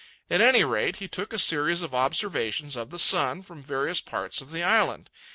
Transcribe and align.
At 0.31 0.41
any 0.41 0.63
rate, 0.63 0.95
he 0.95 1.07
took 1.07 1.31
a 1.31 1.37
series 1.37 1.83
of 1.83 1.93
observations 1.93 2.75
of 2.75 2.89
the 2.89 2.97
sun 2.97 3.43
from 3.43 3.61
various 3.61 4.01
parts 4.01 4.41
of 4.41 4.49
the 4.49 4.63
island. 4.63 5.11